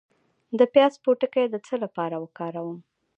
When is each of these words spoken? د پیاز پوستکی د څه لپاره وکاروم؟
د 0.59 0.61
پیاز 0.73 0.93
پوستکی 1.03 1.45
د 1.49 1.55
څه 1.65 1.75
لپاره 1.83 2.15
وکاروم؟ 2.23 2.79